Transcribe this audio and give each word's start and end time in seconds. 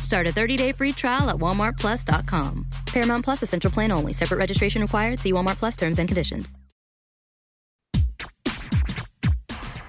Start 0.00 0.26
a 0.26 0.30
30-day 0.30 0.72
free 0.72 0.92
trial 0.92 1.28
at 1.28 1.36
walmartplus.com. 1.36 2.66
Paramount 2.86 3.24
Plus 3.24 3.42
Essential 3.42 3.70
Plan 3.70 3.92
only. 3.92 4.12
Separate 4.12 4.38
registration 4.38 4.82
required. 4.82 5.18
See 5.18 5.32
Walmart 5.32 5.58
Plus 5.58 5.76
terms 5.76 5.98
and 5.98 6.08
conditions. 6.08 6.56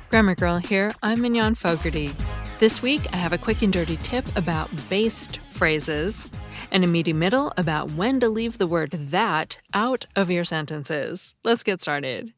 Grammar 0.09 0.35
Girl 0.35 0.57
here. 0.57 0.93
I'm 1.03 1.21
Mignon 1.21 1.55
Fogarty. 1.55 2.13
This 2.59 2.81
week, 2.81 3.01
I 3.13 3.17
have 3.17 3.33
a 3.33 3.37
quick 3.37 3.61
and 3.61 3.71
dirty 3.71 3.97
tip 3.97 4.25
about 4.35 4.69
based 4.89 5.39
phrases 5.51 6.27
and 6.71 6.83
a 6.83 6.87
meaty 6.87 7.13
middle 7.13 7.53
about 7.57 7.91
when 7.91 8.19
to 8.21 8.29
leave 8.29 8.57
the 8.57 8.67
word 8.67 8.91
that 8.91 9.59
out 9.73 10.05
of 10.15 10.31
your 10.31 10.43
sentences. 10.43 11.35
Let's 11.43 11.61
get 11.61 11.81
started. 11.81 12.33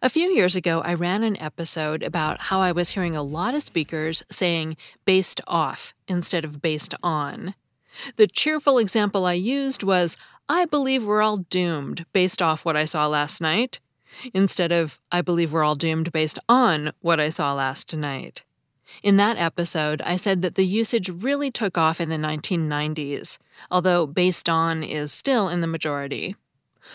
A 0.00 0.10
few 0.10 0.28
years 0.30 0.56
ago, 0.56 0.80
I 0.82 0.94
ran 0.94 1.22
an 1.22 1.40
episode 1.40 2.02
about 2.02 2.40
how 2.40 2.60
I 2.60 2.72
was 2.72 2.90
hearing 2.90 3.16
a 3.16 3.22
lot 3.22 3.54
of 3.54 3.62
speakers 3.62 4.22
saying 4.30 4.76
based 5.04 5.40
off 5.46 5.94
instead 6.08 6.44
of 6.44 6.62
based 6.62 6.94
on. 7.02 7.54
The 8.16 8.26
cheerful 8.26 8.78
example 8.78 9.26
I 9.26 9.34
used 9.34 9.82
was 9.82 10.16
I 10.48 10.64
believe 10.64 11.04
we're 11.04 11.22
all 11.22 11.38
doomed 11.38 12.06
based 12.12 12.42
off 12.42 12.64
what 12.64 12.76
I 12.76 12.84
saw 12.84 13.06
last 13.06 13.40
night 13.40 13.80
instead 14.34 14.72
of, 14.72 14.98
I 15.10 15.22
believe 15.22 15.52
we're 15.52 15.64
all 15.64 15.74
doomed 15.74 16.12
based 16.12 16.38
on 16.48 16.92
what 17.00 17.20
I 17.20 17.28
saw 17.28 17.54
last 17.54 17.94
night. 17.94 18.44
In 19.02 19.16
that 19.16 19.38
episode, 19.38 20.02
I 20.02 20.16
said 20.16 20.42
that 20.42 20.54
the 20.54 20.66
usage 20.66 21.08
really 21.08 21.50
took 21.50 21.78
off 21.78 22.00
in 22.00 22.10
the 22.10 22.16
1990s, 22.16 23.38
although 23.70 24.06
based 24.06 24.48
on 24.48 24.82
is 24.82 25.12
still 25.12 25.48
in 25.48 25.60
the 25.60 25.66
majority. 25.66 26.36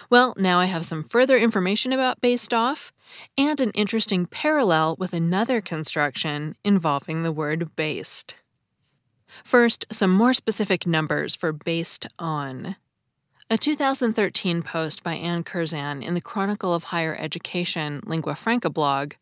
Well, 0.09 0.33
now 0.37 0.59
I 0.59 0.65
have 0.65 0.85
some 0.85 1.03
further 1.03 1.37
information 1.37 1.93
about 1.93 2.21
based 2.21 2.53
off 2.53 2.91
and 3.37 3.59
an 3.61 3.71
interesting 3.71 4.25
parallel 4.25 4.95
with 4.99 5.13
another 5.13 5.61
construction 5.61 6.55
involving 6.63 7.23
the 7.23 7.31
word 7.31 7.75
based. 7.75 8.35
First, 9.43 9.85
some 9.91 10.11
more 10.11 10.33
specific 10.33 10.87
numbers 10.87 11.35
for 11.35 11.51
based 11.51 12.07
on. 12.17 12.75
A 13.49 13.57
2013 13.57 14.61
post 14.61 15.03
by 15.03 15.13
Anne 15.13 15.43
Curzan 15.43 16.03
in 16.03 16.13
the 16.15 16.21
Chronicle 16.21 16.73
of 16.73 16.85
Higher 16.85 17.15
Education 17.15 18.01
Lingua 18.05 18.35
Franca 18.35 18.69
blog 18.69 19.13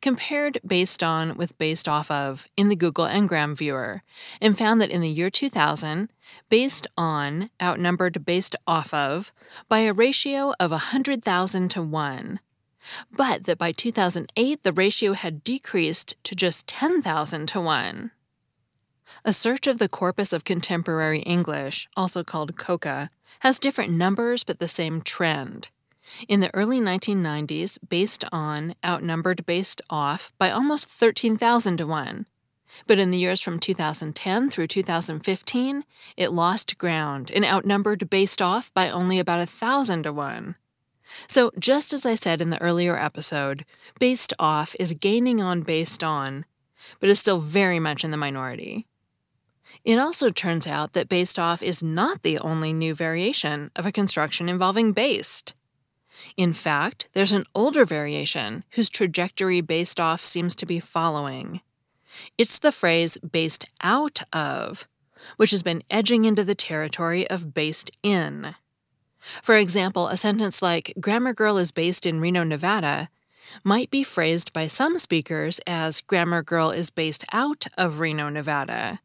compared 0.00 0.60
based 0.66 1.02
on 1.02 1.36
with 1.36 1.56
based 1.58 1.88
off 1.88 2.10
of 2.10 2.46
in 2.56 2.68
the 2.68 2.76
Google 2.76 3.06
Ngram 3.06 3.56
viewer 3.56 4.02
and 4.40 4.56
found 4.56 4.80
that 4.80 4.90
in 4.90 5.00
the 5.00 5.08
year 5.08 5.30
2000, 5.30 6.12
based 6.48 6.86
on 6.96 7.50
outnumbered 7.60 8.24
based 8.24 8.56
off 8.66 8.92
of 8.92 9.32
by 9.68 9.80
a 9.80 9.92
ratio 9.92 10.52
of 10.60 10.70
100,000 10.70 11.68
to 11.70 11.82
1. 11.82 12.40
But 13.10 13.44
that 13.44 13.58
by 13.58 13.72
2008, 13.72 14.62
the 14.62 14.72
ratio 14.72 15.12
had 15.12 15.44
decreased 15.44 16.14
to 16.24 16.34
just 16.34 16.66
10,000 16.68 17.46
to 17.48 17.60
1. 17.60 18.10
A 19.24 19.32
search 19.32 19.66
of 19.66 19.78
the 19.78 19.88
corpus 19.88 20.32
of 20.32 20.44
contemporary 20.44 21.20
English, 21.20 21.88
also 21.96 22.22
called 22.22 22.56
COCA, 22.56 23.10
has 23.40 23.58
different 23.58 23.92
numbers 23.92 24.44
but 24.44 24.58
the 24.58 24.68
same 24.68 25.02
trend. 25.02 25.68
In 26.26 26.40
the 26.40 26.54
early 26.54 26.80
1990s, 26.80 27.78
based 27.88 28.24
on 28.32 28.74
outnumbered 28.84 29.46
based 29.46 29.82
off 29.90 30.32
by 30.38 30.50
almost 30.50 30.86
13,000 30.86 31.76
to 31.78 31.86
1. 31.86 32.26
But 32.86 32.98
in 32.98 33.10
the 33.10 33.18
years 33.18 33.40
from 33.40 33.58
2010 33.58 34.50
through 34.50 34.66
2015, 34.66 35.84
it 36.16 36.32
lost 36.32 36.78
ground 36.78 37.30
and 37.30 37.44
outnumbered 37.44 38.10
based 38.10 38.40
off 38.40 38.72
by 38.74 38.90
only 38.90 39.18
about 39.18 39.38
1,000 39.38 40.04
to 40.04 40.12
1. 40.12 40.54
So, 41.26 41.50
just 41.58 41.92
as 41.92 42.04
I 42.04 42.14
said 42.14 42.42
in 42.42 42.50
the 42.50 42.60
earlier 42.60 42.98
episode, 42.98 43.64
based 43.98 44.34
off 44.38 44.76
is 44.78 44.92
gaining 44.94 45.40
on 45.40 45.62
based 45.62 46.04
on, 46.04 46.44
but 47.00 47.08
is 47.08 47.18
still 47.18 47.40
very 47.40 47.80
much 47.80 48.04
in 48.04 48.10
the 48.10 48.16
minority. 48.16 48.86
It 49.84 49.98
also 49.98 50.30
turns 50.30 50.66
out 50.66 50.92
that 50.92 51.08
based 51.08 51.38
off 51.38 51.62
is 51.62 51.82
not 51.82 52.22
the 52.22 52.38
only 52.38 52.72
new 52.72 52.94
variation 52.94 53.70
of 53.76 53.86
a 53.86 53.92
construction 53.92 54.48
involving 54.48 54.92
based. 54.92 55.54
In 56.36 56.52
fact, 56.52 57.08
there's 57.12 57.32
an 57.32 57.44
older 57.54 57.84
variation 57.84 58.64
whose 58.70 58.88
trajectory 58.88 59.60
based 59.60 60.00
off 60.00 60.24
seems 60.24 60.54
to 60.56 60.66
be 60.66 60.80
following. 60.80 61.60
It's 62.36 62.58
the 62.58 62.72
phrase 62.72 63.18
based 63.18 63.66
out 63.80 64.22
of, 64.32 64.86
which 65.36 65.50
has 65.50 65.62
been 65.62 65.82
edging 65.90 66.24
into 66.24 66.44
the 66.44 66.54
territory 66.54 67.28
of 67.28 67.54
based 67.54 67.90
in. 68.02 68.54
For 69.42 69.56
example, 69.56 70.08
a 70.08 70.16
sentence 70.16 70.62
like, 70.62 70.94
Grammar 71.00 71.34
Girl 71.34 71.58
is 71.58 71.70
based 71.70 72.06
in 72.06 72.20
Reno, 72.20 72.44
Nevada, 72.44 73.10
might 73.64 73.90
be 73.90 74.02
phrased 74.02 74.52
by 74.52 74.66
some 74.66 74.98
speakers 74.98 75.60
as, 75.66 76.00
Grammar 76.00 76.42
Girl 76.42 76.70
is 76.70 76.90
based 76.90 77.24
out 77.32 77.66
of 77.76 78.00
Reno, 78.00 78.28
Nevada. 78.28 79.00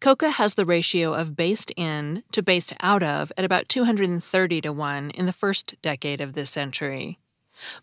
COCA 0.00 0.30
has 0.30 0.54
the 0.54 0.66
ratio 0.66 1.14
of 1.14 1.36
based 1.36 1.70
in 1.76 2.22
to 2.32 2.42
based 2.42 2.72
out 2.80 3.02
of 3.02 3.32
at 3.36 3.44
about 3.44 3.68
230 3.68 4.60
to 4.60 4.72
1 4.72 5.10
in 5.10 5.26
the 5.26 5.32
first 5.32 5.74
decade 5.82 6.20
of 6.20 6.32
this 6.32 6.50
century. 6.50 7.18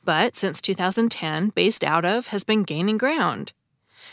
But 0.04 0.36
since 0.36 0.62
2010, 0.62 1.50
based 1.50 1.84
out 1.84 2.06
of 2.06 2.28
has 2.28 2.44
been 2.44 2.64
gaining 2.64 2.98
ground. 2.98 3.54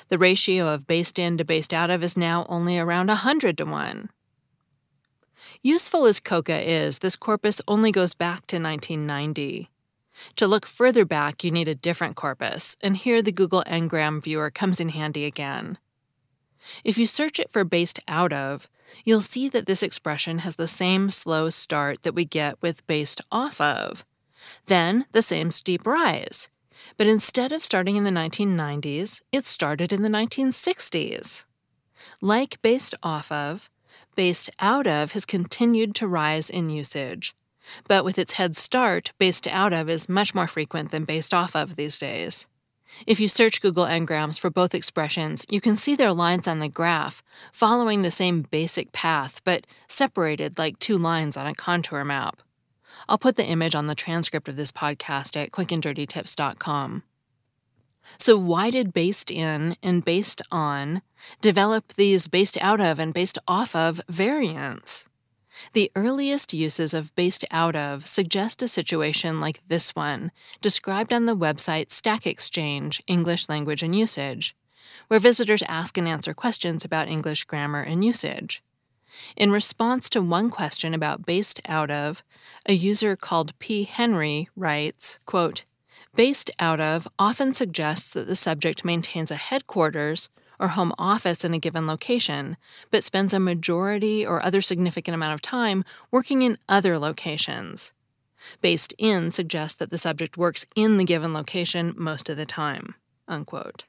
The 0.09 0.19
ratio 0.19 0.69
of 0.69 0.87
based 0.87 1.19
in 1.19 1.39
to 1.39 1.45
based 1.45 1.75
out 1.75 1.91
of 1.91 2.03
is 2.03 2.17
now 2.17 2.47
only 2.49 2.79
around 2.79 3.09
100 3.09 3.59
to 3.59 3.65
1. 3.65 4.11
Useful 5.63 6.07
as 6.07 6.21
COCA 6.21 6.61
is, 6.61 6.99
this 6.99 7.17
corpus 7.17 7.61
only 7.67 7.91
goes 7.91 8.15
back 8.15 8.47
to 8.49 8.57
1990. 8.57 9.71
To 10.37 10.47
look 10.47 10.67
further 10.67 11.05
back, 11.05 11.43
you 11.43 11.51
need 11.51 11.69
a 11.69 11.75
different 11.75 12.17
corpus, 12.17 12.77
and 12.81 12.97
here 12.97 13.23
the 13.23 13.33
Google 13.33 13.63
Ngram 13.67 14.23
viewer 14.23 14.51
comes 14.51 14.81
in 14.81 14.91
handy 14.91 15.25
again. 15.25 15.79
If 16.85 16.99
you 16.99 17.07
search 17.07 17.39
it 17.39 17.51
for 17.51 17.65
based 17.65 18.01
out 18.09 18.33
of, 18.33 18.69
you'll 19.05 19.21
see 19.21 19.49
that 19.49 19.67
this 19.67 19.83
expression 19.83 20.41
has 20.41 20.57
the 20.57 20.69
same 20.69 21.11
slow 21.11 21.51
start 21.51 22.03
that 22.03 22.15
we 22.15 22.25
get 22.25 22.61
with 22.63 22.87
based 22.87 23.21
off 23.31 23.61
of. 23.61 24.05
Then 24.67 25.07
the 25.13 25.23
same 25.23 25.51
steep 25.51 25.87
rise. 25.87 26.49
But 26.97 27.07
instead 27.07 27.53
of 27.53 27.65
starting 27.65 27.97
in 27.97 28.05
the 28.05 28.11
1990s, 28.11 29.21
it 29.33 29.47
started 29.47 29.93
in 29.93 30.03
the 30.03 30.09
1960s. 30.09 31.45
Like 32.21 32.61
based 32.63 32.95
off 33.03 33.31
of, 33.33 33.69
based 34.15 34.51
out 34.61 34.87
of 34.87 35.13
has 35.13 35.25
continued 35.25 35.95
to 35.97 36.09
rise 36.09 36.51
in 36.51 36.71
usage. 36.71 37.35
But 37.87 38.05
with 38.05 38.19
its 38.19 38.35
head 38.35 38.57
start, 38.57 39.13
based 39.19 39.47
out 39.47 39.73
of 39.73 39.89
is 39.89 40.09
much 40.09 40.35
more 40.35 40.47
frequent 40.47 40.91
than 40.91 41.05
based 41.05 41.35
off 41.35 41.55
of 41.55 41.77
these 41.77 41.99
days. 41.99 42.47
If 43.07 43.21
you 43.21 43.29
search 43.29 43.61
Google 43.61 43.87
Ngrams 43.87 44.39
for 44.39 44.51
both 44.51 44.75
expressions, 44.75 45.45
you 45.49 45.61
can 45.61 45.77
see 45.77 45.95
their 45.95 46.13
lines 46.13 46.49
on 46.49 46.59
the 46.59 46.69
graph, 46.69 47.23
following 47.53 48.03
the 48.03 48.11
same 48.11 48.43
basic 48.43 48.93
path, 48.93 49.41
but 49.45 49.67
separated 49.89 50.59
like 50.59 50.79
two 50.79 50.99
lines 50.99 51.37
on 51.37 51.47
a 51.47 51.55
contour 51.55 52.05
map. 52.05 52.41
I'll 53.09 53.19
put 53.19 53.37
the 53.37 53.45
image 53.45 53.75
on 53.75 53.87
the 53.87 53.95
transcript 53.95 54.49
of 54.49 54.57
this 54.57 54.73
podcast 54.73 55.37
at 55.37 55.53
quickanddirtytips.com. 55.53 57.03
So, 58.19 58.39
why 58.39 58.71
did 58.71 58.95
based 58.95 59.31
in 59.31 59.77
and 59.83 60.05
based 60.05 60.41
on 60.51 61.03
develop 61.41 61.95
these 61.95 62.27
based 62.27 62.57
out 62.61 62.81
of 62.81 62.99
and 62.99 63.13
based 63.13 63.39
off 63.47 63.75
of 63.77 64.01
variants? 64.09 65.08
The 65.73 65.91
earliest 65.97 66.55
uses 66.55 66.95
of 66.95 67.15
based 67.15 67.45
out 67.51 67.77
of 67.77 68.07
suggest 68.07 68.63
a 68.63 68.69
situation 68.69 69.41
like 69.41 69.67
this 69.69 69.95
one, 69.95 70.31
described 70.61 71.13
on 71.13 71.27
the 71.27 71.37
website 71.37 71.91
Stack 71.91 72.27
Exchange 72.27 73.03
English 73.07 73.49
Language 73.49 73.83
and 73.83 73.95
Usage, 73.95 74.55
where 75.09 75.21
visitors 75.21 75.63
ask 75.69 75.97
and 75.99 76.09
answer 76.09 76.35
questions 76.35 76.85
about 76.85 77.09
English 77.09 77.45
grammar 77.45 77.83
and 77.83 78.05
usage. 78.05 78.63
In 79.37 79.51
response 79.51 80.09
to 80.11 80.23
one 80.23 80.51
question 80.51 80.95
about 80.95 81.27
based 81.27 81.61
out 81.67 81.91
of, 81.91 82.23
a 82.67 82.75
user 82.75 83.17
called 83.17 83.59
P. 83.59 83.85
Henry 83.85 84.49
writes, 84.55 85.19
quote, 85.27 85.65
Based 86.15 86.51
out 86.59 86.81
of 86.81 87.09
often 87.19 87.53
suggests 87.53 88.13
that 88.13 88.27
the 88.27 88.37
subject 88.37 88.85
maintains 88.85 89.31
a 89.31 89.37
headquarters 89.37 90.29
or 90.59 90.69
home 90.69 90.93
office 90.99 91.45
in 91.45 91.55
a 91.55 91.59
given 91.59 91.87
location, 91.87 92.57
but 92.91 93.05
spends 93.05 93.33
a 93.33 93.41
majority 93.41 94.27
or 94.27 94.45
other 94.45 94.61
significant 94.61 95.15
amount 95.15 95.35
of 95.35 95.43
time 95.43 95.85
working 96.11 96.43
in 96.43 96.59
other 96.69 96.99
locations. 96.99 97.93
Based 98.61 98.95
in 98.99 99.31
suggests 99.31 99.77
that 99.77 99.91
the 99.91 99.99
subject 99.99 100.37
works 100.37 100.67
in 100.75 100.97
the 100.97 101.05
given 101.05 101.33
location 101.33 101.95
most 101.97 102.29
of 102.29 102.37
the 102.37 102.47
time. 102.47 102.95
Unquote. 103.27 103.85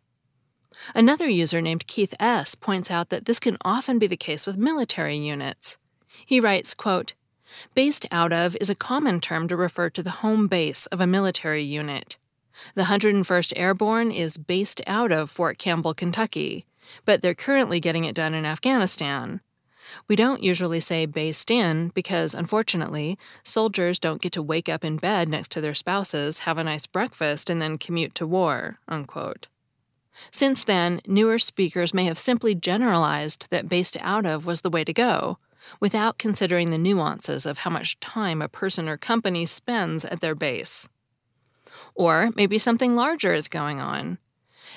Another 0.95 1.27
user 1.27 1.61
named 1.61 1.87
Keith 1.87 2.13
S. 2.19 2.55
points 2.55 2.89
out 2.89 3.09
that 3.09 3.25
this 3.25 3.39
can 3.39 3.57
often 3.61 3.99
be 3.99 4.07
the 4.07 4.17
case 4.17 4.45
with 4.45 4.57
military 4.57 5.17
units. 5.17 5.77
He 6.25 6.39
writes, 6.39 6.73
quote, 6.73 7.13
Based 7.73 8.05
out 8.11 8.31
of 8.31 8.55
is 8.61 8.69
a 8.69 8.75
common 8.75 9.19
term 9.19 9.47
to 9.47 9.57
refer 9.57 9.89
to 9.89 10.03
the 10.03 10.09
home 10.21 10.47
base 10.47 10.85
of 10.87 11.01
a 11.01 11.07
military 11.07 11.63
unit. 11.63 12.17
The 12.75 12.83
101st 12.83 13.53
Airborne 13.55 14.11
is 14.11 14.37
based 14.37 14.81
out 14.87 15.11
of 15.11 15.29
Fort 15.29 15.57
Campbell, 15.57 15.93
Kentucky, 15.93 16.65
but 17.05 17.21
they're 17.21 17.35
currently 17.35 17.79
getting 17.79 18.05
it 18.05 18.15
done 18.15 18.33
in 18.33 18.45
Afghanistan. 18.45 19.41
We 20.07 20.15
don't 20.15 20.43
usually 20.43 20.79
say 20.79 21.05
based 21.05 21.49
in 21.49 21.89
because, 21.89 22.33
unfortunately, 22.33 23.17
soldiers 23.43 23.99
don't 23.99 24.21
get 24.21 24.33
to 24.33 24.41
wake 24.43 24.69
up 24.69 24.83
in 24.85 24.97
bed 24.97 25.29
next 25.29 25.51
to 25.53 25.61
their 25.61 25.73
spouses, 25.73 26.39
have 26.39 26.57
a 26.57 26.63
nice 26.63 26.85
breakfast, 26.85 27.49
and 27.49 27.61
then 27.61 27.77
commute 27.77 28.15
to 28.15 28.27
war. 28.27 28.77
Unquote. 28.87 29.47
Since 30.31 30.65
then, 30.65 31.01
newer 31.07 31.39
speakers 31.39 31.93
may 31.93 32.05
have 32.05 32.19
simply 32.19 32.53
generalized 32.53 33.47
that 33.51 33.69
based 33.69 33.97
out 34.01 34.25
of 34.25 34.45
was 34.45 34.61
the 34.61 34.69
way 34.69 34.83
to 34.83 34.93
go, 34.93 35.37
without 35.79 36.17
considering 36.17 36.71
the 36.71 36.77
nuances 36.77 37.45
of 37.45 37.59
how 37.59 37.69
much 37.69 37.99
time 37.99 38.41
a 38.41 38.49
person 38.49 38.89
or 38.89 38.97
company 38.97 39.45
spends 39.45 40.03
at 40.05 40.19
their 40.19 40.35
base. 40.35 40.89
Or 41.99 42.29
maybe 42.37 42.57
something 42.57 42.95
larger 42.95 43.33
is 43.33 43.49
going 43.49 43.81
on. 43.81 44.19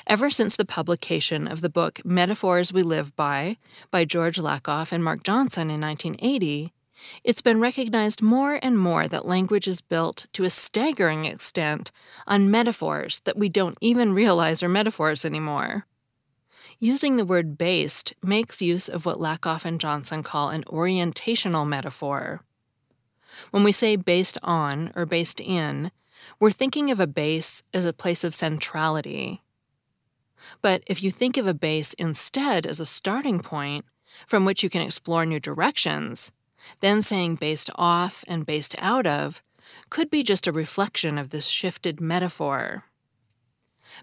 Ever 0.08 0.28
since 0.28 0.56
the 0.56 0.64
publication 0.64 1.46
of 1.46 1.60
the 1.60 1.68
book 1.68 2.04
Metaphors 2.04 2.72
We 2.72 2.82
Live 2.82 3.14
By 3.14 3.58
by 3.92 4.04
George 4.04 4.38
Lakoff 4.38 4.90
and 4.90 5.04
Mark 5.04 5.22
Johnson 5.22 5.70
in 5.70 5.80
1980, 5.80 6.72
it's 7.22 7.40
been 7.40 7.60
recognized 7.60 8.22
more 8.22 8.58
and 8.60 8.76
more 8.76 9.06
that 9.06 9.24
language 9.24 9.68
is 9.68 9.80
built 9.80 10.26
to 10.32 10.42
a 10.42 10.50
staggering 10.50 11.24
extent 11.24 11.92
on 12.26 12.50
metaphors 12.50 13.20
that 13.20 13.38
we 13.38 13.48
don't 13.48 13.78
even 13.80 14.14
realize 14.14 14.60
are 14.60 14.68
metaphors 14.68 15.24
anymore. 15.24 15.86
Using 16.80 17.18
the 17.18 17.24
word 17.24 17.56
based 17.56 18.14
makes 18.20 18.60
use 18.60 18.88
of 18.88 19.06
what 19.06 19.18
Lakoff 19.18 19.64
and 19.64 19.78
Johnson 19.78 20.24
call 20.24 20.48
an 20.48 20.64
orientational 20.64 21.68
metaphor. 21.68 22.42
When 23.52 23.62
we 23.62 23.70
say 23.70 23.94
based 23.94 24.38
on 24.42 24.90
or 24.96 25.06
based 25.06 25.40
in, 25.40 25.92
we're 26.38 26.50
thinking 26.50 26.90
of 26.90 27.00
a 27.00 27.06
base 27.06 27.62
as 27.72 27.84
a 27.84 27.92
place 27.92 28.24
of 28.24 28.34
centrality. 28.34 29.42
But 30.60 30.82
if 30.86 31.02
you 31.02 31.10
think 31.10 31.36
of 31.36 31.46
a 31.46 31.54
base 31.54 31.92
instead 31.94 32.66
as 32.66 32.80
a 32.80 32.86
starting 32.86 33.40
point 33.40 33.84
from 34.26 34.44
which 34.44 34.62
you 34.62 34.70
can 34.70 34.82
explore 34.82 35.24
new 35.24 35.40
directions, 35.40 36.32
then 36.80 37.02
saying 37.02 37.36
based 37.36 37.70
off 37.74 38.24
and 38.28 38.46
based 38.46 38.74
out 38.78 39.06
of 39.06 39.42
could 39.90 40.10
be 40.10 40.22
just 40.22 40.46
a 40.46 40.52
reflection 40.52 41.18
of 41.18 41.30
this 41.30 41.46
shifted 41.46 42.00
metaphor. 42.00 42.84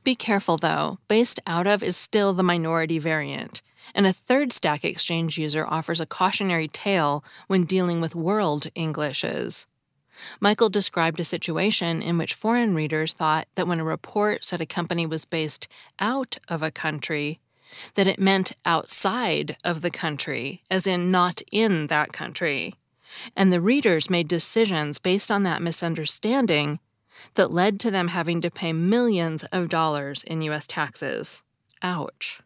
Be 0.03 0.15
careful 0.15 0.57
though, 0.57 0.99
based 1.07 1.39
out 1.47 1.67
of 1.67 1.81
is 1.81 1.97
still 1.97 2.33
the 2.33 2.43
minority 2.43 2.99
variant, 2.99 3.61
and 3.95 4.05
a 4.05 4.13
third 4.13 4.51
Stack 4.51 4.85
Exchange 4.85 5.37
user 5.37 5.65
offers 5.65 5.99
a 5.99 6.05
cautionary 6.05 6.67
tale 6.67 7.23
when 7.47 7.65
dealing 7.65 7.99
with 7.99 8.15
world 8.15 8.67
Englishes. 8.75 9.65
Michael 10.39 10.69
described 10.69 11.19
a 11.19 11.25
situation 11.25 12.01
in 12.01 12.17
which 12.17 12.33
foreign 12.33 12.75
readers 12.75 13.13
thought 13.13 13.47
that 13.55 13.67
when 13.67 13.79
a 13.79 13.83
report 13.83 14.43
said 14.43 14.61
a 14.61 14.65
company 14.65 15.05
was 15.05 15.25
based 15.25 15.67
out 15.99 16.37
of 16.47 16.61
a 16.61 16.71
country, 16.71 17.39
that 17.95 18.07
it 18.07 18.19
meant 18.19 18.53
outside 18.65 19.57
of 19.63 19.81
the 19.81 19.91
country, 19.91 20.63
as 20.69 20.87
in 20.87 21.11
not 21.11 21.41
in 21.51 21.87
that 21.87 22.11
country. 22.13 22.75
And 23.35 23.51
the 23.51 23.61
readers 23.61 24.09
made 24.09 24.27
decisions 24.27 24.99
based 24.99 25.31
on 25.31 25.43
that 25.43 25.61
misunderstanding 25.61 26.79
that 27.35 27.51
led 27.51 27.79
to 27.81 27.91
them 27.91 28.09
having 28.09 28.41
to 28.41 28.51
pay 28.51 28.73
millions 28.73 29.43
of 29.51 29.69
dollars 29.69 30.23
in 30.23 30.41
U.S. 30.43 30.67
taxes. 30.67 31.43
Ouch. 31.81 32.41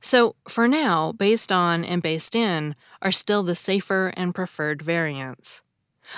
So, 0.00 0.36
for 0.48 0.68
now, 0.68 1.12
based 1.12 1.50
on 1.50 1.84
and 1.84 2.02
based 2.02 2.36
in 2.36 2.74
are 3.00 3.12
still 3.12 3.42
the 3.42 3.56
safer 3.56 4.12
and 4.16 4.34
preferred 4.34 4.82
variants. 4.82 5.62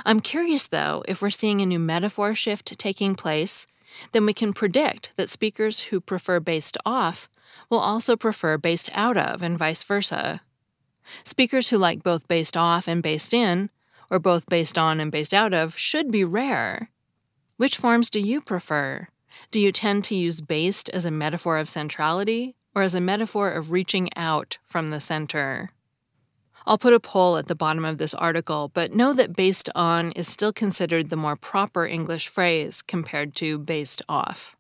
I'm 0.05 0.21
curious, 0.21 0.67
though, 0.67 1.05
if 1.07 1.23
we're 1.23 1.31
seeing 1.31 1.61
a 1.61 1.67
new 1.67 1.79
metaphor 1.79 2.35
shift 2.35 2.79
taking 2.79 3.15
place, 3.15 3.67
then 4.13 4.27
we 4.27 4.35
can 4.35 4.53
predict 4.53 5.13
that 5.17 5.31
speakers 5.31 5.81
who 5.81 6.01
prefer 6.01 6.41
based 6.41 6.77
off 6.85 7.29
will 7.71 7.79
also 7.79 8.17
prefer 8.17 8.59
based 8.59 8.91
out 8.93 9.17
of, 9.17 9.43
and 9.43 9.59
vice 9.59 9.83
versa. 9.83 10.41
Speakers 11.25 11.69
who 11.69 11.79
like 11.79 12.03
both 12.03 12.27
based 12.29 12.57
off 12.57 12.89
and 12.89 13.03
based 13.03 13.35
in, 13.35 13.71
or 14.11 14.19
both 14.19 14.47
based 14.47 14.79
on 14.79 15.01
and 15.01 15.13
based 15.13 15.35
out 15.35 15.53
of, 15.53 15.77
should 15.77 16.11
be 16.11 16.25
rare. 16.25 16.91
Which 17.57 17.77
forms 17.77 18.11
do 18.11 18.21
you 18.21 18.41
prefer? 18.41 19.09
Do 19.51 19.61
you 19.61 19.73
tend 19.73 20.05
to 20.05 20.17
use 20.17 20.41
based 20.41 20.89
as 20.91 21.05
a 21.05 21.11
metaphor 21.11 21.59
of 21.59 21.69
centrality, 21.69 22.57
or 22.75 22.83
as 22.83 22.95
a 22.95 23.01
metaphor 23.01 23.51
of 23.51 23.71
reaching 23.71 24.11
out 24.17 24.59
from 24.65 24.91
the 24.91 25.01
center? 25.01 25.71
I'll 26.67 26.79
put 26.79 26.95
a 26.95 27.01
poll 27.01 27.37
at 27.37 27.47
the 27.47 27.55
bottom 27.55 27.85
of 27.85 27.99
this 27.99 28.15
article, 28.15 28.71
but 28.73 28.95
know 28.95 29.13
that 29.13 29.37
based 29.37 29.69
on 29.75 30.13
is 30.13 30.27
still 30.27 30.51
considered 30.53 31.11
the 31.11 31.17
more 31.17 31.37
proper 31.37 31.87
English 31.87 32.29
phrase 32.29 32.81
compared 32.81 33.37
to 33.37 33.59
based 33.59 34.01
off. 34.09 34.57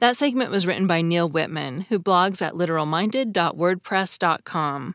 That 0.00 0.16
segment 0.16 0.50
was 0.50 0.66
written 0.66 0.88
by 0.88 1.00
Neal 1.00 1.28
Whitman, 1.28 1.82
who 1.88 2.00
blogs 2.00 2.42
at 2.42 2.54
literalminded.wordpress.com. 2.54 4.94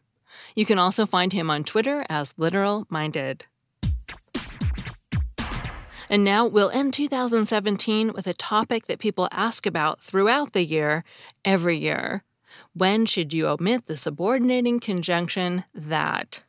You 0.56 0.66
can 0.66 0.78
also 0.78 1.06
find 1.06 1.32
him 1.34 1.50
on 1.50 1.64
Twitter 1.64 2.06
as 2.10 2.34
literalminded. 2.34 3.44
And 6.10 6.24
now 6.24 6.48
we'll 6.48 6.70
end 6.70 6.94
2017 6.94 8.14
with 8.14 8.28
a 8.28 8.34
topic 8.34 8.86
that 8.86 9.00
people 9.00 9.28
ask 9.32 9.66
about 9.66 10.02
throughout 10.02 10.54
the 10.54 10.64
year, 10.64 11.04
every 11.44 11.78
year. 11.78 12.24
When 12.78 13.08
should 13.08 13.34
you 13.34 13.48
omit 13.48 13.88
the 13.88 13.98
subordinating 13.98 14.80
conjunction 14.80 15.64
that? 15.74 16.44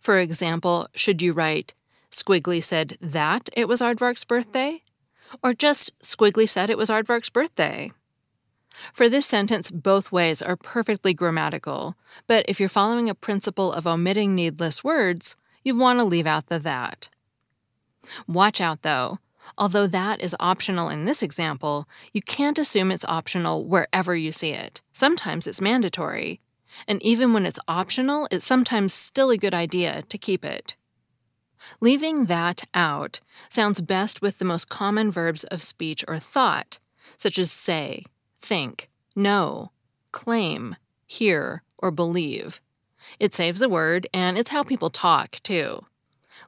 For 0.00 0.18
example, 0.18 0.88
should 0.94 1.20
you 1.20 1.34
write, 1.34 1.74
Squiggly 2.10 2.64
said 2.64 2.96
that 3.02 3.50
it 3.52 3.68
was 3.68 3.82
Aardvark's 3.82 4.24
birthday? 4.24 4.82
Or 5.44 5.52
just 5.52 5.98
Squiggly 5.98 6.48
said 6.48 6.70
it 6.70 6.78
was 6.78 6.88
Aardvark's 6.88 7.28
birthday. 7.28 7.92
For 8.94 9.10
this 9.10 9.26
sentence, 9.26 9.70
both 9.70 10.10
ways 10.10 10.40
are 10.40 10.56
perfectly 10.56 11.12
grammatical, 11.12 11.94
but 12.26 12.46
if 12.48 12.58
you're 12.58 12.70
following 12.70 13.10
a 13.10 13.14
principle 13.14 13.70
of 13.70 13.86
omitting 13.86 14.34
needless 14.34 14.82
words, 14.82 15.36
you 15.62 15.76
want 15.76 15.98
to 15.98 16.04
leave 16.04 16.26
out 16.26 16.46
the 16.46 16.58
that. 16.60 17.10
Watch 18.26 18.62
out 18.62 18.80
though. 18.80 19.18
Although 19.58 19.86
that 19.88 20.20
is 20.20 20.36
optional 20.40 20.88
in 20.88 21.04
this 21.04 21.22
example, 21.22 21.88
you 22.12 22.22
can't 22.22 22.58
assume 22.58 22.90
it's 22.90 23.04
optional 23.06 23.64
wherever 23.64 24.14
you 24.14 24.32
see 24.32 24.52
it. 24.52 24.80
Sometimes 24.92 25.46
it's 25.46 25.60
mandatory. 25.60 26.40
And 26.86 27.02
even 27.02 27.32
when 27.32 27.46
it's 27.46 27.58
optional, 27.66 28.28
it's 28.30 28.46
sometimes 28.46 28.94
still 28.94 29.30
a 29.30 29.36
good 29.36 29.54
idea 29.54 30.02
to 30.02 30.18
keep 30.18 30.44
it. 30.44 30.76
Leaving 31.80 32.26
that 32.26 32.64
out 32.74 33.20
sounds 33.48 33.80
best 33.80 34.22
with 34.22 34.38
the 34.38 34.44
most 34.44 34.68
common 34.68 35.10
verbs 35.10 35.44
of 35.44 35.62
speech 35.62 36.04
or 36.08 36.18
thought, 36.18 36.78
such 37.16 37.38
as 37.38 37.52
say, 37.52 38.04
think, 38.40 38.88
know, 39.14 39.72
claim, 40.12 40.76
hear, 41.06 41.62
or 41.78 41.90
believe. 41.90 42.60
It 43.18 43.34
saves 43.34 43.60
a 43.62 43.68
word, 43.68 44.06
and 44.14 44.38
it's 44.38 44.50
how 44.50 44.62
people 44.62 44.90
talk, 44.90 45.40
too. 45.42 45.84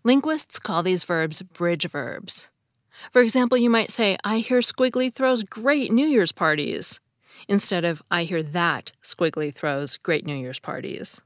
Linguists 0.04 0.59
call 0.59 0.82
these 0.82 1.04
verbs 1.04 1.42
bridge 1.42 1.88
verbs. 1.88 2.50
For 3.11 3.21
example, 3.21 3.59
you 3.59 3.71
might 3.71 3.90
say, 3.90 4.16
I 4.25 4.38
hear 4.38 4.61
Squiggly 4.61 5.12
throws 5.12 5.42
great 5.42 5.90
New 5.90 6.06
Year's 6.06 6.32
parties, 6.32 7.00
instead 7.49 7.85
of, 7.85 8.02
I 8.11 8.25
hear 8.25 8.42
that 8.42 8.92
Squiggly 9.02 9.52
throws 9.52 9.97
great 9.97 10.25
New 10.25 10.37
Year's 10.37 10.61
parties. 10.61 11.21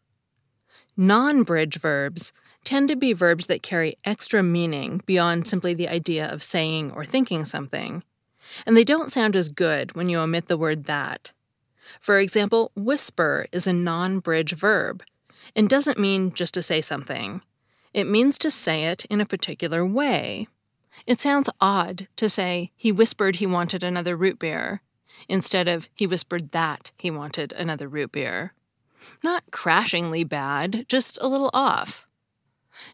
Non 0.96 1.42
bridge 1.42 1.78
verbs 1.78 2.32
tend 2.64 2.88
to 2.88 2.96
be 2.96 3.12
verbs 3.12 3.46
that 3.46 3.62
carry 3.62 3.96
extra 4.04 4.42
meaning 4.42 5.02
beyond 5.06 5.46
simply 5.46 5.74
the 5.74 5.88
idea 5.88 6.26
of 6.26 6.42
saying 6.42 6.90
or 6.92 7.04
thinking 7.04 7.44
something. 7.44 8.02
And 8.64 8.76
they 8.76 8.84
don't 8.84 9.12
sound 9.12 9.36
as 9.36 9.48
good 9.48 9.94
when 9.94 10.08
you 10.08 10.18
omit 10.18 10.48
the 10.48 10.56
word 10.56 10.84
that. 10.84 11.32
For 12.00 12.18
example, 12.18 12.72
whisper 12.74 13.46
is 13.52 13.66
a 13.66 13.72
non 13.72 14.20
bridge 14.20 14.54
verb 14.54 15.02
and 15.54 15.68
doesn't 15.68 15.98
mean 15.98 16.32
just 16.32 16.54
to 16.54 16.62
say 16.62 16.80
something. 16.80 17.42
It 17.92 18.04
means 18.04 18.38
to 18.38 18.50
say 18.50 18.84
it 18.84 19.04
in 19.06 19.20
a 19.20 19.26
particular 19.26 19.84
way. 19.84 20.48
It 21.06 21.20
sounds 21.20 21.50
odd 21.60 22.08
to 22.16 22.30
say, 22.30 22.70
he 22.76 22.92
whispered 22.92 23.36
he 23.36 23.46
wanted 23.46 23.82
another 23.82 24.16
root 24.16 24.38
beer, 24.38 24.82
instead 25.28 25.68
of, 25.68 25.88
he 25.94 26.06
whispered 26.06 26.52
that 26.52 26.92
he 26.96 27.10
wanted 27.10 27.52
another 27.52 27.88
root 27.88 28.12
beer. 28.12 28.54
Not 29.22 29.44
crashingly 29.50 30.24
bad, 30.24 30.86
just 30.88 31.18
a 31.20 31.28
little 31.28 31.50
off. 31.52 32.06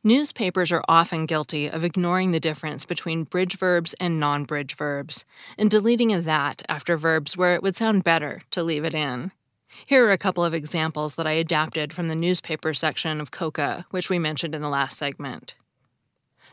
Newspapers 0.05 0.71
are 0.71 0.85
often 0.89 1.27
guilty 1.27 1.69
of 1.69 1.85
ignoring 1.85 2.31
the 2.31 2.41
difference 2.41 2.85
between 2.85 3.25
bridge 3.25 3.57
verbs 3.57 3.95
and 3.95 4.21
non 4.21 4.45
bridge 4.45 4.77
verbs, 4.77 5.25
and 5.59 5.71
deleting 5.71 6.13
a 6.13 6.21
that 6.21 6.63
after 6.69 6.97
verbs 6.97 7.37
where 7.37 7.55
it 7.55 7.63
would 7.63 7.77
sound 7.77 8.05
better 8.05 8.43
to 8.51 8.63
leave 8.63 8.85
it 8.85 8.95
in. 8.95 9.33
Here 9.87 10.07
are 10.07 10.13
a 10.13 10.19
couple 10.19 10.45
of 10.45 10.55
examples 10.55 11.15
that 11.15 11.27
I 11.27 11.33
adapted 11.33 11.93
from 11.93 12.09
the 12.09 12.15
newspaper 12.15 12.75
section 12.75 13.21
of 13.21 13.31
COCA, 13.31 13.87
which 13.91 14.11
we 14.11 14.19
mentioned 14.19 14.55
in 14.55 14.61
the 14.61 14.69
last 14.69 14.99
segment. 14.99 15.55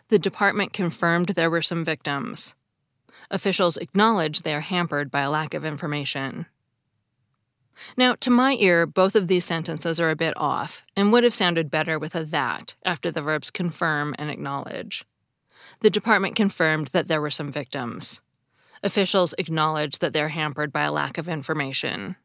The 0.09 0.19
department 0.19 0.73
confirmed 0.73 1.29
there 1.29 1.49
were 1.49 1.61
some 1.61 1.85
victims. 1.85 2.55
Officials 3.31 3.77
acknowledge 3.77 4.41
they 4.41 4.55
are 4.55 4.61
hampered 4.61 5.11
by 5.11 5.21
a 5.21 5.29
lack 5.29 5.53
of 5.53 5.63
information. 5.63 6.47
Now, 7.95 8.15
to 8.15 8.29
my 8.29 8.55
ear, 8.59 8.85
both 8.85 9.15
of 9.15 9.27
these 9.27 9.45
sentences 9.45 9.99
are 9.99 10.09
a 10.09 10.15
bit 10.15 10.33
off 10.35 10.83
and 10.95 11.11
would 11.11 11.23
have 11.23 11.33
sounded 11.33 11.71
better 11.71 11.97
with 11.97 12.15
a 12.15 12.25
that 12.25 12.75
after 12.83 13.11
the 13.11 13.21
verbs 13.21 13.51
confirm 13.51 14.15
and 14.17 14.29
acknowledge. 14.29 15.05
The 15.81 15.89
department 15.89 16.35
confirmed 16.35 16.87
that 16.87 17.07
there 17.07 17.21
were 17.21 17.31
some 17.31 17.51
victims. 17.51 18.21
Officials 18.81 19.35
acknowledge 19.37 19.99
that 19.99 20.13
they're 20.13 20.29
hampered 20.29 20.73
by 20.73 20.83
a 20.83 20.91
lack 20.91 21.17
of 21.17 21.29
information. 21.29 22.15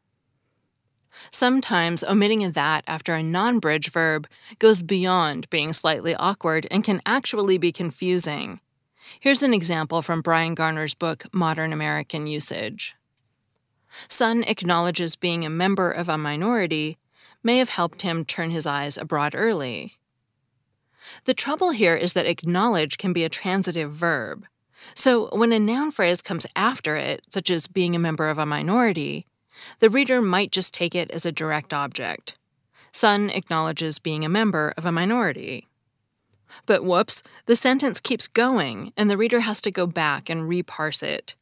Sometimes 1.31 2.03
omitting 2.03 2.43
a 2.43 2.51
that 2.51 2.83
after 2.87 3.13
a 3.13 3.23
non 3.23 3.59
bridge 3.59 3.91
verb 3.91 4.27
goes 4.59 4.81
beyond 4.81 5.49
being 5.49 5.73
slightly 5.73 6.15
awkward 6.15 6.67
and 6.69 6.83
can 6.83 7.01
actually 7.05 7.57
be 7.57 7.71
confusing. 7.71 8.59
Here's 9.19 9.43
an 9.43 9.53
example 9.53 10.01
from 10.01 10.21
Bryan 10.21 10.55
Garner's 10.55 10.93
book, 10.93 11.25
Modern 11.31 11.71
American 11.71 12.27
Usage. 12.27 12.95
Son 14.09 14.43
acknowledges 14.43 15.15
being 15.15 15.45
a 15.45 15.49
member 15.49 15.91
of 15.91 16.09
a 16.09 16.17
minority 16.17 16.97
may 17.43 17.57
have 17.59 17.69
helped 17.69 18.01
him 18.01 18.25
turn 18.25 18.49
his 18.49 18.65
eyes 18.65 18.97
abroad 18.97 19.33
early. 19.35 19.93
The 21.25 21.33
trouble 21.33 21.69
here 21.69 21.95
is 21.95 22.13
that 22.13 22.25
acknowledge 22.25 22.97
can 22.97 23.13
be 23.13 23.23
a 23.23 23.29
transitive 23.29 23.91
verb. 23.91 24.45
So 24.95 25.29
when 25.35 25.51
a 25.51 25.59
noun 25.59 25.91
phrase 25.91 26.21
comes 26.21 26.45
after 26.55 26.95
it, 26.95 27.25
such 27.31 27.49
as 27.49 27.67
being 27.67 27.95
a 27.95 27.99
member 27.99 28.29
of 28.29 28.37
a 28.37 28.45
minority, 28.45 29.27
the 29.79 29.89
reader 29.89 30.21
might 30.21 30.51
just 30.51 30.73
take 30.73 30.95
it 30.95 31.11
as 31.11 31.25
a 31.25 31.31
direct 31.31 31.73
object. 31.73 32.37
Son 32.91 33.29
acknowledges 33.29 33.99
being 33.99 34.23
a 34.23 34.29
member 34.29 34.73
of 34.77 34.85
a 34.85 34.91
minority. 34.91 35.67
But 36.65 36.85
whoops, 36.85 37.21
the 37.45 37.55
sentence 37.55 37.99
keeps 37.99 38.27
going, 38.27 38.93
and 38.95 39.09
the 39.09 39.17
reader 39.17 39.41
has 39.41 39.61
to 39.61 39.71
go 39.71 39.85
back 39.85 40.29
and 40.29 40.47
reparse 40.47 41.03
it. 41.03 41.35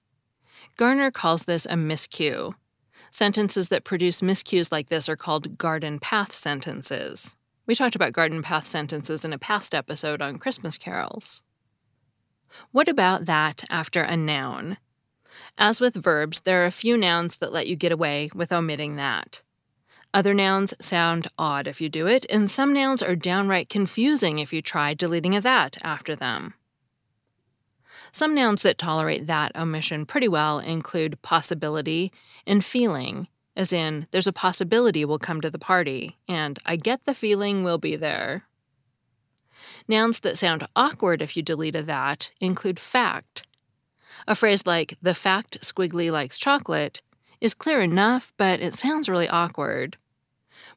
Garner 0.75 1.11
calls 1.11 1.45
this 1.45 1.65
a 1.65 1.73
miscue. 1.73 2.55
Sentences 3.11 3.67
that 3.67 3.83
produce 3.83 4.21
miscues 4.21 4.71
like 4.71 4.89
this 4.89 5.07
are 5.07 5.15
called 5.15 5.57
garden 5.57 5.99
path 5.99 6.35
sentences. 6.35 7.37
We 7.67 7.75
talked 7.75 7.95
about 7.95 8.13
garden 8.13 8.41
path 8.41 8.65
sentences 8.65 9.23
in 9.23 9.33
a 9.33 9.37
past 9.37 9.75
episode 9.75 10.21
on 10.21 10.39
Christmas 10.39 10.77
carols. 10.77 11.43
What 12.71 12.89
about 12.89 13.25
that 13.25 13.63
after 13.69 14.01
a 14.01 14.17
noun? 14.17 14.77
As 15.57 15.79
with 15.79 15.95
verbs, 15.95 16.41
there 16.41 16.63
are 16.63 16.65
a 16.65 16.71
few 16.71 16.97
nouns 16.97 17.37
that 17.37 17.53
let 17.53 17.67
you 17.67 17.75
get 17.75 17.91
away 17.91 18.29
with 18.33 18.51
omitting 18.51 18.95
that. 18.97 19.41
Other 20.13 20.33
nouns 20.33 20.73
sound 20.79 21.27
odd 21.39 21.67
if 21.67 21.81
you 21.81 21.89
do 21.89 22.05
it, 22.05 22.25
and 22.29 22.49
some 22.49 22.71
nouns 22.71 23.01
are 23.01 23.15
downright 23.15 23.69
confusing 23.69 24.39
if 24.39 24.53
you 24.53 24.61
try 24.61 24.93
deleting 24.93 25.35
a 25.35 25.41
that 25.41 25.77
after 25.83 26.15
them. 26.15 26.53
Some 28.11 28.35
nouns 28.35 28.61
that 28.61 28.77
tolerate 28.77 29.25
that 29.25 29.55
omission 29.55 30.05
pretty 30.05 30.27
well 30.27 30.59
include 30.59 31.21
possibility 31.23 32.11
and 32.45 32.63
feeling, 32.63 33.27
as 33.55 33.73
in, 33.73 34.07
there's 34.11 34.27
a 34.27 34.33
possibility 34.33 35.03
we'll 35.03 35.19
come 35.19 35.41
to 35.41 35.49
the 35.49 35.59
party, 35.59 36.17
and 36.27 36.59
I 36.65 36.75
get 36.75 37.05
the 37.05 37.15
feeling 37.15 37.63
we'll 37.63 37.79
be 37.79 37.95
there. 37.95 38.45
Nouns 39.87 40.19
that 40.19 40.37
sound 40.37 40.67
awkward 40.75 41.21
if 41.21 41.35
you 41.35 41.43
delete 41.43 41.75
a 41.75 41.81
that 41.83 42.31
include 42.39 42.79
fact, 42.79 43.47
a 44.27 44.35
phrase 44.35 44.65
like, 44.65 44.97
the 45.01 45.13
fact 45.13 45.61
Squiggly 45.61 46.11
likes 46.11 46.37
chocolate, 46.37 47.01
is 47.41 47.53
clear 47.53 47.81
enough, 47.81 48.31
but 48.37 48.61
it 48.61 48.73
sounds 48.73 49.09
really 49.09 49.27
awkward. 49.27 49.97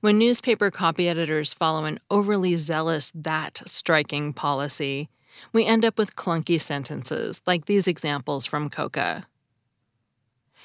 When 0.00 0.18
newspaper 0.18 0.70
copy 0.70 1.08
editors 1.08 1.52
follow 1.52 1.84
an 1.84 2.00
overly 2.10 2.56
zealous 2.56 3.12
that 3.14 3.62
striking 3.66 4.32
policy, 4.32 5.08
we 5.52 5.64
end 5.64 5.84
up 5.84 5.96
with 5.96 6.16
clunky 6.16 6.60
sentences 6.60 7.40
like 7.46 7.66
these 7.66 7.86
examples 7.86 8.46
from 8.46 8.68
COCA. 8.68 9.26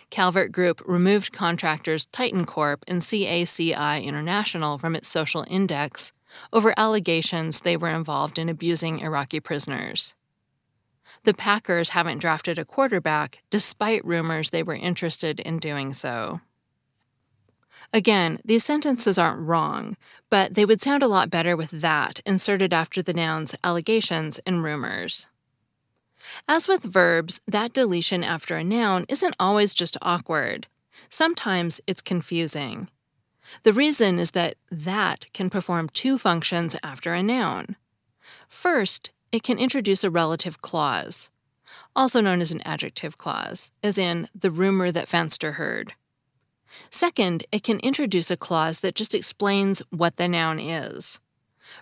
Calvert 0.09 0.51
Group 0.51 0.81
removed 0.85 1.31
contractors 1.31 2.05
Titan 2.07 2.45
Corp 2.45 2.83
and 2.87 3.01
CACI 3.01 4.03
International 4.03 4.77
from 4.77 4.95
its 4.95 5.07
social 5.07 5.45
index 5.49 6.11
over 6.51 6.73
allegations 6.77 7.59
they 7.59 7.77
were 7.77 7.89
involved 7.89 8.37
in 8.37 8.49
abusing 8.49 8.99
Iraqi 8.99 9.39
prisoners 9.39 10.15
the 11.23 11.33
Packers 11.33 11.89
haven't 11.89 12.19
drafted 12.19 12.57
a 12.57 12.65
quarterback, 12.65 13.41
despite 13.49 14.05
rumors 14.05 14.49
they 14.49 14.63
were 14.63 14.75
interested 14.75 15.39
in 15.39 15.59
doing 15.59 15.93
so. 15.93 16.41
Again, 17.93 18.39
these 18.45 18.63
sentences 18.63 19.17
aren't 19.17 19.45
wrong, 19.45 19.97
but 20.29 20.53
they 20.53 20.65
would 20.65 20.81
sound 20.81 21.03
a 21.03 21.07
lot 21.07 21.29
better 21.29 21.57
with 21.57 21.71
that 21.71 22.21
inserted 22.25 22.73
after 22.73 23.01
the 23.01 23.13
nouns 23.13 23.53
allegations 23.63 24.39
and 24.45 24.63
rumors. 24.63 25.27
As 26.47 26.67
with 26.67 26.83
verbs, 26.83 27.41
that 27.47 27.73
deletion 27.73 28.23
after 28.23 28.55
a 28.55 28.63
noun 28.63 29.05
isn't 29.09 29.35
always 29.39 29.73
just 29.73 29.97
awkward. 30.01 30.67
Sometimes 31.09 31.81
it's 31.87 32.01
confusing. 32.01 32.89
The 33.63 33.73
reason 33.73 34.19
is 34.19 34.31
that 34.31 34.55
that 34.69 35.25
can 35.33 35.49
perform 35.49 35.89
two 35.89 36.17
functions 36.17 36.75
after 36.83 37.13
a 37.13 37.23
noun. 37.23 37.75
First, 38.47 39.09
it 39.31 39.43
can 39.43 39.57
introduce 39.57 40.03
a 40.03 40.09
relative 40.09 40.61
clause, 40.61 41.31
also 41.95 42.21
known 42.21 42.41
as 42.41 42.51
an 42.51 42.61
adjective 42.61 43.17
clause, 43.17 43.71
as 43.81 43.97
in 43.97 44.27
the 44.33 44.51
rumor 44.51 44.91
that 44.91 45.07
Fenster 45.07 45.53
heard. 45.53 45.93
Second, 46.89 47.45
it 47.51 47.63
can 47.63 47.79
introduce 47.79 48.31
a 48.31 48.37
clause 48.37 48.79
that 48.79 48.95
just 48.95 49.13
explains 49.13 49.81
what 49.89 50.17
the 50.17 50.27
noun 50.27 50.59
is. 50.59 51.19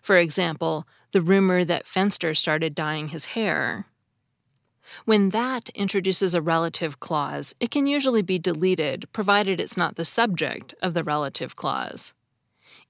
For 0.01 0.18
example, 0.18 0.88
the 1.12 1.22
rumor 1.22 1.63
that 1.65 1.86
Fenster 1.86 2.36
started 2.36 2.75
dyeing 2.75 3.10
his 3.10 3.25
hair. 3.25 3.86
When 5.06 5.29
that 5.29 5.70
introduces 5.70 6.34
a 6.34 6.41
relative 6.41 7.00
clause, 7.00 7.56
it 7.60 7.72
can 7.72 7.86
usually 7.86 8.24
be 8.24 8.39
deleted 8.39 9.08
provided 9.13 9.60
it's 9.60 9.77
not 9.77 9.96
the 9.96 10.06
subject 10.06 10.74
of 10.82 10.94
the 10.94 11.03
relative 11.03 11.56
clause. 11.56 12.13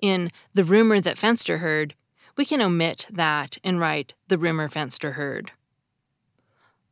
In 0.01 0.31
the 0.53 0.63
rumor 0.63 1.01
that 1.01 1.17
Fenster 1.17 1.59
heard, 1.59 1.95
we 2.39 2.45
can 2.45 2.61
omit 2.61 3.05
that 3.09 3.57
and 3.65 3.81
write 3.81 4.13
the 4.29 4.37
rumor 4.37 4.69
Fenster 4.69 5.15
heard. 5.15 5.51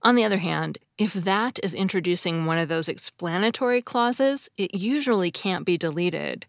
On 0.02 0.16
the 0.16 0.26
other 0.26 0.40
hand, 0.40 0.78
if 0.98 1.14
that 1.14 1.58
is 1.64 1.74
introducing 1.74 2.44
one 2.44 2.58
of 2.58 2.68
those 2.68 2.90
explanatory 2.90 3.82
clauses, 3.82 4.50
it 4.58 4.76
usually 4.76 5.32
can't 5.32 5.66
be 5.66 5.78
deleted. 5.78 6.48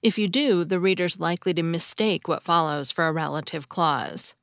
If 0.00 0.16
you 0.16 0.28
do, 0.28 0.64
the 0.64 0.78
reader's 0.78 1.18
likely 1.18 1.54
to 1.54 1.62
mistake 1.64 2.28
what 2.28 2.44
follows 2.44 2.92
for 2.92 3.08
a 3.08 3.12
relative 3.12 3.68
clause. 3.68 4.36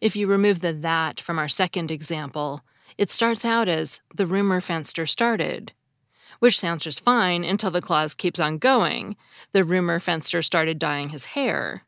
If 0.00 0.16
you 0.16 0.26
remove 0.26 0.62
the 0.62 0.72
that 0.72 1.20
from 1.20 1.38
our 1.38 1.50
second 1.50 1.90
example, 1.90 2.62
it 2.96 3.10
starts 3.10 3.44
out 3.44 3.68
as 3.68 4.00
the 4.14 4.26
rumor 4.26 4.62
Fenster 4.62 5.06
started, 5.06 5.74
which 6.38 6.58
sounds 6.58 6.84
just 6.84 7.04
fine 7.04 7.44
until 7.44 7.72
the 7.72 7.82
clause 7.82 8.14
keeps 8.14 8.40
on 8.40 8.56
going. 8.56 9.16
The 9.52 9.64
rumor 9.64 10.00
Fenster 10.00 10.42
started 10.42 10.78
dyeing 10.78 11.10
his 11.10 11.26
hair 11.26 11.84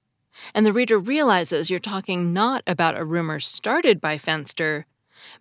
and 0.54 0.64
the 0.64 0.72
reader 0.72 0.98
realizes 0.98 1.70
you're 1.70 1.78
talking 1.78 2.32
not 2.32 2.62
about 2.66 2.96
a 2.96 3.04
rumor 3.04 3.40
started 3.40 4.00
by 4.00 4.16
Fenster, 4.16 4.84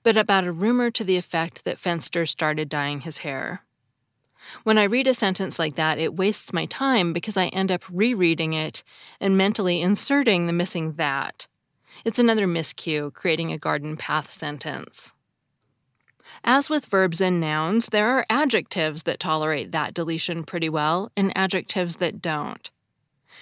but 0.03 0.17
about 0.17 0.45
a 0.45 0.51
rumor 0.51 0.91
to 0.91 1.03
the 1.03 1.17
effect 1.17 1.63
that 1.63 1.81
Fenster 1.81 2.27
started 2.27 2.69
dyeing 2.69 3.01
his 3.01 3.19
hair. 3.19 3.63
When 4.63 4.77
I 4.77 4.83
read 4.83 5.07
a 5.07 5.13
sentence 5.13 5.59
like 5.59 5.75
that, 5.75 5.99
it 5.99 6.15
wastes 6.15 6.53
my 6.53 6.65
time 6.65 7.13
because 7.13 7.37
I 7.37 7.47
end 7.47 7.71
up 7.71 7.83
rereading 7.89 8.53
it 8.53 8.83
and 9.19 9.37
mentally 9.37 9.81
inserting 9.81 10.47
the 10.47 10.53
missing 10.53 10.93
that. 10.93 11.47
It's 12.05 12.19
another 12.19 12.47
miscue, 12.47 13.13
creating 13.13 13.51
a 13.51 13.57
garden 13.57 13.97
path 13.97 14.31
sentence. 14.31 15.13
As 16.43 16.69
with 16.69 16.85
verbs 16.85 17.21
and 17.21 17.39
nouns, 17.39 17.87
there 17.87 18.07
are 18.07 18.25
adjectives 18.29 19.03
that 19.03 19.19
tolerate 19.19 19.71
that 19.71 19.93
deletion 19.93 20.43
pretty 20.43 20.69
well 20.69 21.11
and 21.17 21.35
adjectives 21.35 21.97
that 21.97 22.21
don't. 22.21 22.69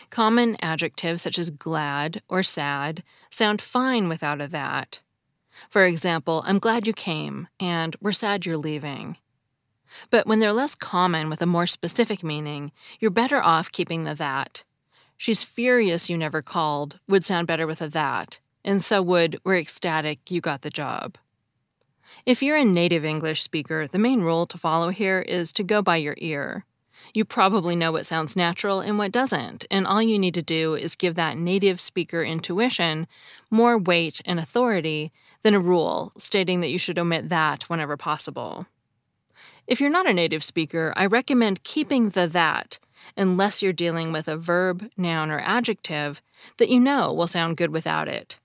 Common 0.09 0.57
adjectives 0.61 1.21
such 1.21 1.37
as 1.39 1.49
glad 1.49 2.21
or 2.27 2.43
sad 2.43 3.03
sound 3.29 3.61
fine 3.61 4.07
without 4.07 4.41
a 4.41 4.47
that. 4.47 5.01
For 5.69 5.85
example, 5.85 6.43
I'm 6.45 6.59
glad 6.59 6.87
you 6.87 6.93
came, 6.93 7.47
and 7.59 7.95
we're 8.01 8.11
sad 8.11 8.45
you're 8.45 8.57
leaving. 8.57 9.17
But 10.09 10.27
when 10.27 10.39
they're 10.39 10.53
less 10.53 10.75
common 10.75 11.29
with 11.29 11.41
a 11.41 11.45
more 11.45 11.67
specific 11.67 12.23
meaning, 12.23 12.71
you're 12.99 13.11
better 13.11 13.41
off 13.41 13.71
keeping 13.71 14.03
the 14.03 14.15
that. 14.15 14.63
She's 15.17 15.43
furious 15.43 16.09
you 16.09 16.17
never 16.17 16.41
called 16.41 16.99
would 17.07 17.23
sound 17.23 17.47
better 17.47 17.65
with 17.65 17.81
a 17.81 17.89
that, 17.89 18.39
and 18.63 18.83
so 18.83 19.01
would 19.01 19.39
we're 19.43 19.57
ecstatic 19.57 20.29
you 20.29 20.41
got 20.41 20.61
the 20.61 20.69
job. 20.69 21.17
If 22.25 22.43
you're 22.43 22.57
a 22.57 22.65
native 22.65 23.03
English 23.03 23.41
speaker, 23.41 23.87
the 23.87 23.97
main 23.97 24.21
rule 24.21 24.45
to 24.45 24.57
follow 24.57 24.89
here 24.89 25.21
is 25.21 25.51
to 25.53 25.63
go 25.63 25.81
by 25.81 25.97
your 25.97 26.15
ear. 26.17 26.65
You 27.13 27.25
probably 27.25 27.75
know 27.75 27.91
what 27.91 28.05
sounds 28.05 28.35
natural 28.35 28.79
and 28.79 28.97
what 28.97 29.11
doesn't, 29.11 29.65
and 29.71 29.87
all 29.87 30.01
you 30.01 30.19
need 30.19 30.33
to 30.35 30.41
do 30.41 30.75
is 30.75 30.95
give 30.95 31.15
that 31.15 31.37
native 31.37 31.79
speaker 31.79 32.23
intuition 32.23 33.07
more 33.49 33.77
weight 33.77 34.21
and 34.25 34.39
authority 34.39 35.11
than 35.41 35.53
a 35.53 35.59
rule 35.59 36.11
stating 36.17 36.61
that 36.61 36.69
you 36.69 36.77
should 36.77 36.99
omit 36.99 37.29
that 37.29 37.63
whenever 37.63 37.97
possible. 37.97 38.65
If 39.67 39.81
you're 39.81 39.89
not 39.89 40.07
a 40.07 40.13
native 40.13 40.43
speaker, 40.43 40.93
I 40.95 41.05
recommend 41.05 41.63
keeping 41.63 42.09
the 42.09 42.27
that 42.27 42.79
unless 43.15 43.61
you're 43.61 43.73
dealing 43.73 44.11
with 44.11 44.27
a 44.27 44.37
verb, 44.37 44.89
noun, 44.97 45.31
or 45.31 45.39
adjective 45.39 46.21
that 46.57 46.69
you 46.69 46.79
know 46.79 47.13
will 47.13 47.27
sound 47.27 47.57
good 47.57 47.71
without 47.71 48.07
it. 48.07 48.37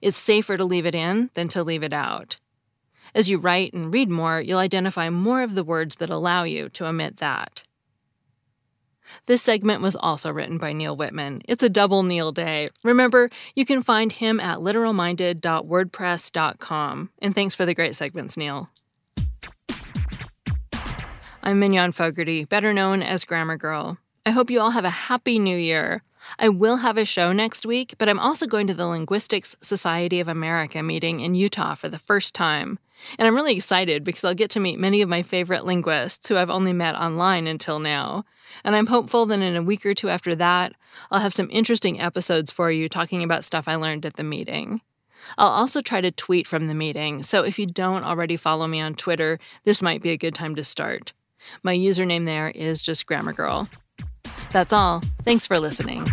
It's 0.00 0.18
safer 0.18 0.56
to 0.56 0.64
leave 0.64 0.86
it 0.86 0.94
in 0.94 1.30
than 1.34 1.48
to 1.48 1.62
leave 1.62 1.82
it 1.82 1.92
out. 1.92 2.38
As 3.14 3.28
you 3.28 3.38
write 3.38 3.72
and 3.72 3.92
read 3.92 4.08
more, 4.08 4.40
you'll 4.40 4.58
identify 4.58 5.10
more 5.10 5.42
of 5.42 5.54
the 5.54 5.64
words 5.64 5.96
that 5.96 6.10
allow 6.10 6.44
you 6.44 6.68
to 6.70 6.86
omit 6.86 7.18
that. 7.18 7.62
This 9.26 9.42
segment 9.42 9.82
was 9.82 9.96
also 9.96 10.32
written 10.32 10.56
by 10.58 10.72
Neal 10.72 10.96
Whitman. 10.96 11.42
It's 11.48 11.62
a 11.62 11.68
double 11.68 12.02
Neal 12.02 12.32
day. 12.32 12.70
Remember, 12.82 13.30
you 13.54 13.64
can 13.64 13.82
find 13.82 14.10
him 14.12 14.40
at 14.40 14.58
literalminded.wordpress.com. 14.58 17.10
And 17.20 17.34
thanks 17.34 17.54
for 17.54 17.66
the 17.66 17.74
great 17.74 17.94
segments, 17.94 18.36
Neal. 18.36 18.68
I'm 21.42 21.58
Mignon 21.58 21.92
Fogarty, 21.92 22.44
better 22.44 22.72
known 22.72 23.02
as 23.02 23.24
Grammar 23.24 23.56
Girl. 23.56 23.98
I 24.24 24.30
hope 24.30 24.50
you 24.50 24.60
all 24.60 24.70
have 24.70 24.84
a 24.84 24.90
happy 24.90 25.40
new 25.40 25.56
year. 25.56 26.04
I 26.38 26.48
will 26.48 26.76
have 26.76 26.96
a 26.96 27.04
show 27.04 27.32
next 27.32 27.66
week, 27.66 27.94
but 27.98 28.08
I'm 28.08 28.18
also 28.18 28.46
going 28.46 28.66
to 28.66 28.74
the 28.74 28.86
Linguistics 28.86 29.56
Society 29.60 30.20
of 30.20 30.28
America 30.28 30.82
meeting 30.82 31.20
in 31.20 31.34
Utah 31.34 31.74
for 31.74 31.88
the 31.88 31.98
first 31.98 32.34
time. 32.34 32.78
And 33.18 33.26
I'm 33.26 33.34
really 33.34 33.54
excited 33.54 34.04
because 34.04 34.24
I'll 34.24 34.34
get 34.34 34.50
to 34.50 34.60
meet 34.60 34.78
many 34.78 35.02
of 35.02 35.08
my 35.08 35.22
favorite 35.22 35.64
linguists 35.64 36.28
who 36.28 36.36
I've 36.36 36.50
only 36.50 36.72
met 36.72 36.94
online 36.94 37.46
until 37.46 37.78
now. 37.78 38.24
And 38.64 38.76
I'm 38.76 38.86
hopeful 38.86 39.26
that 39.26 39.40
in 39.40 39.56
a 39.56 39.62
week 39.62 39.84
or 39.84 39.94
two 39.94 40.08
after 40.08 40.34
that, 40.36 40.74
I'll 41.10 41.20
have 41.20 41.34
some 41.34 41.48
interesting 41.50 42.00
episodes 42.00 42.52
for 42.52 42.70
you 42.70 42.88
talking 42.88 43.22
about 43.22 43.44
stuff 43.44 43.66
I 43.66 43.74
learned 43.74 44.06
at 44.06 44.14
the 44.14 44.24
meeting. 44.24 44.80
I'll 45.38 45.48
also 45.48 45.80
try 45.80 46.00
to 46.00 46.10
tweet 46.10 46.46
from 46.46 46.66
the 46.66 46.74
meeting, 46.74 47.22
so 47.22 47.42
if 47.42 47.58
you 47.58 47.66
don't 47.66 48.04
already 48.04 48.36
follow 48.36 48.66
me 48.66 48.80
on 48.80 48.94
Twitter, 48.94 49.38
this 49.64 49.80
might 49.80 50.02
be 50.02 50.10
a 50.10 50.16
good 50.16 50.34
time 50.34 50.56
to 50.56 50.64
start. 50.64 51.12
My 51.62 51.76
username 51.76 52.26
there 52.26 52.50
is 52.50 52.82
just 52.82 53.06
Grammar 53.06 53.32
Girl. 53.32 53.68
That's 54.52 54.72
all. 54.72 55.00
Thanks 55.24 55.46
for 55.46 55.58
listening. 55.58 56.06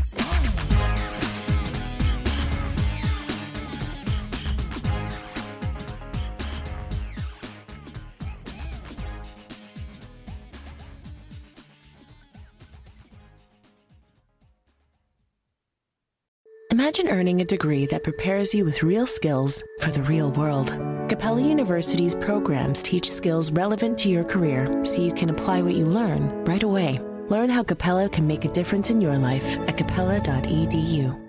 Imagine 16.72 17.10
earning 17.10 17.42
a 17.42 17.46
degree 17.46 17.86
that 17.88 18.04
prepares 18.04 18.54
you 18.54 18.64
with 18.64 18.84
real 18.84 19.06
skills 19.06 19.64
for 19.82 19.90
the 19.90 20.02
real 20.04 20.32
world. 20.32 20.70
Capella 21.10 21.42
University's 21.42 22.16
programs 22.16 22.82
teach 22.82 23.12
skills 23.12 23.52
relevant 23.52 23.98
to 24.00 24.10
your 24.10 24.24
career 24.24 24.86
so 24.86 25.02
you 25.02 25.14
can 25.14 25.30
apply 25.30 25.62
what 25.62 25.74
you 25.74 25.86
learn 25.86 26.44
right 26.46 26.64
away. 26.64 27.00
Learn 27.30 27.50
how 27.50 27.64
Capella 27.64 28.10
can 28.10 28.26
make 28.26 28.44
a 28.44 28.52
difference 28.52 28.90
in 28.90 29.02
your 29.02 29.18
life 29.18 29.60
at 29.68 29.78
capella.edu. 29.78 31.29